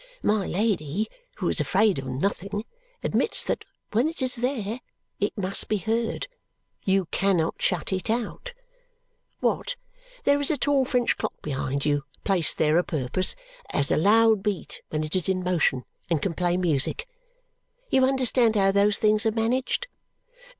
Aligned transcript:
My 0.23 0.47
Lady, 0.47 1.07
who 1.35 1.47
is 1.47 1.59
afraid 1.59 1.99
of 1.99 2.07
nothing, 2.07 2.65
admits 3.03 3.43
that 3.43 3.65
when 3.91 4.09
it 4.09 4.19
is 4.19 4.37
there, 4.37 4.81
it 5.19 5.37
must 5.37 5.67
be 5.69 5.77
heard. 5.77 6.27
You 6.83 7.05
cannot 7.11 7.61
shut 7.61 7.93
it 7.93 8.09
out. 8.09 8.51
Watt, 9.41 9.75
there 10.23 10.41
is 10.41 10.49
a 10.49 10.57
tall 10.57 10.85
French 10.85 11.17
clock 11.17 11.39
behind 11.43 11.85
you 11.85 12.03
(placed 12.23 12.57
there, 12.57 12.79
'a 12.79 12.83
purpose) 12.83 13.35
that 13.69 13.75
has 13.77 13.91
a 13.91 13.95
loud 13.95 14.41
beat 14.41 14.81
when 14.89 15.03
it 15.03 15.15
is 15.15 15.29
in 15.29 15.43
motion 15.43 15.83
and 16.09 16.19
can 16.19 16.33
play 16.33 16.57
music. 16.57 17.07
You 17.91 18.03
understand 18.03 18.55
how 18.55 18.71
those 18.71 18.97
things 18.97 19.27
are 19.27 19.31
managed?" 19.31 19.87